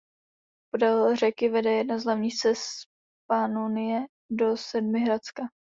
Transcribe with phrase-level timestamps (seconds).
[0.71, 2.83] Podél řeky vede jedna z hlavních cest z
[3.27, 5.43] Panonie do Sedmihradska.